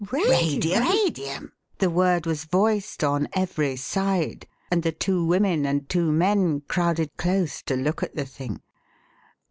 "Radium!" 0.11 1.51
The 1.77 1.91
word 1.91 2.25
was 2.25 2.45
voiced 2.45 3.03
on 3.03 3.27
every 3.33 3.75
side, 3.75 4.47
and 4.71 4.81
the 4.81 4.91
two 4.91 5.23
women 5.23 5.63
and 5.63 5.87
two 5.87 6.11
men 6.11 6.61
crowded 6.61 7.15
close 7.17 7.61
to 7.61 7.75
look 7.75 8.01
at 8.01 8.15
the 8.15 8.25
thing. 8.25 8.61